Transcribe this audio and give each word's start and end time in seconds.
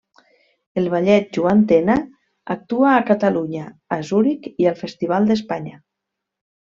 El 0.81 0.87
Ballet 0.93 1.27
Joan 1.37 1.59
Tena 1.71 1.97
actua 2.55 2.93
a 2.95 3.03
Catalunya, 3.11 3.65
a 3.97 4.03
Zuric 4.11 4.49
i 4.65 4.69
al 4.73 4.79
Festival 4.85 5.29
d’Espanya. 5.33 5.77